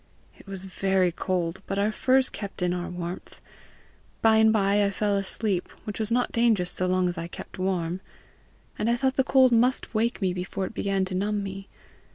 It 0.35 0.47
was 0.47 0.65
very 0.65 1.11
cold, 1.11 1.61
but 1.67 1.77
our 1.77 1.91
furs 1.91 2.27
kept 2.31 2.63
in 2.63 2.73
our 2.73 2.89
warmth. 2.89 3.39
By 4.23 4.37
and 4.37 4.51
by 4.51 4.83
I 4.83 4.89
fell 4.89 5.15
asleep 5.15 5.69
which 5.83 5.99
was 5.99 6.09
not 6.09 6.31
dangerous 6.31 6.71
so 6.71 6.87
long 6.87 7.07
as 7.07 7.19
I 7.19 7.27
kept 7.27 7.59
warm, 7.59 7.99
and 8.79 8.89
I 8.89 8.95
thought 8.97 9.13
the 9.15 9.23
cold 9.23 9.51
must 9.51 9.93
wake 9.93 10.19
me 10.19 10.33
before 10.33 10.65
it 10.65 10.73
began 10.73 11.05
to 11.05 11.13
numb 11.13 11.43
me. 11.43 11.67